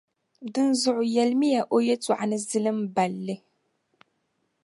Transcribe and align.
Din 0.53 0.69
zuɣu 0.81 1.03
yεlimi 1.13 1.47
ya 1.53 1.61
o 1.75 1.77
yɛltɔɣa 1.87 2.25
ni 2.29 2.37
zilimballi. 2.49 3.35